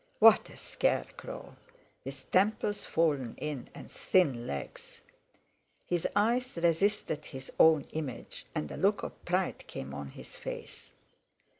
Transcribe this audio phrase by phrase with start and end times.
[0.17, 5.03] What a scarecrow—with temples fallen in, and thin legs!
[5.85, 10.91] His eyes resisted his own image, and a look of pride came on his face.